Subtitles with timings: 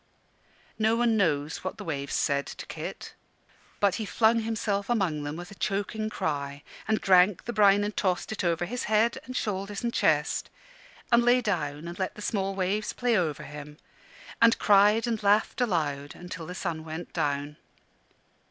[0.79, 3.13] No one knows what the waves said to Kit.
[3.79, 7.95] But he flung himself among them with a choking cry, and drank the brine and
[7.95, 10.49] tossed it over his head, and shoulders and chest,
[11.11, 13.77] and lay down and let the small waves play over him,
[14.41, 17.57] and cried and laughed aloud till the sun went down.